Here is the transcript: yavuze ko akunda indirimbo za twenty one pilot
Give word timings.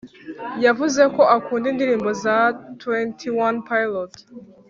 yavuze 0.65 1.01
ko 1.15 1.21
akunda 1.37 1.65
indirimbo 1.71 2.09
za 2.23 2.37
twenty 2.81 3.27
one 3.47 3.57
pilot 3.69 4.13